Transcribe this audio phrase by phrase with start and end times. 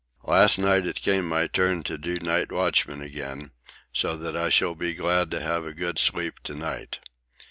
[0.23, 3.51] Last night it came to my turn to do night watchman again,
[3.93, 6.99] so that I shall be glad to have a good sleep to night.